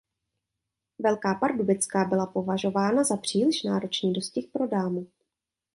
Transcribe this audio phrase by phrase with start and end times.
[0.99, 5.07] Velká pardubická byla považována za příliš náročný dostih pro dámu.